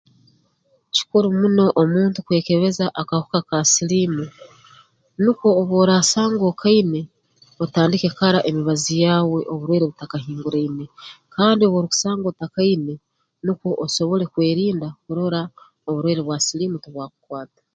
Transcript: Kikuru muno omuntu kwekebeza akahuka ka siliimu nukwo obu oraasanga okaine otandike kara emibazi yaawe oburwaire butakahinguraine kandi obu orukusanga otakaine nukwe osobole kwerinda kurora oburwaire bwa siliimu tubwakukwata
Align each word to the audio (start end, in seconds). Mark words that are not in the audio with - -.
Kikuru 0.95 1.27
muno 1.39 1.65
omuntu 1.81 2.17
kwekebeza 2.25 2.85
akahuka 3.01 3.39
ka 3.49 3.59
siliimu 3.73 4.25
nukwo 5.23 5.49
obu 5.61 5.73
oraasanga 5.83 6.43
okaine 6.51 7.01
otandike 7.63 8.09
kara 8.17 8.39
emibazi 8.49 8.93
yaawe 9.03 9.39
oburwaire 9.51 9.85
butakahinguraine 9.91 10.85
kandi 11.35 11.61
obu 11.63 11.75
orukusanga 11.77 12.25
otakaine 12.27 12.93
nukwe 13.45 13.69
osobole 13.85 14.25
kwerinda 14.33 14.87
kurora 15.03 15.41
oburwaire 15.87 16.21
bwa 16.23 16.37
siliimu 16.45 16.77
tubwakukwata 16.83 17.61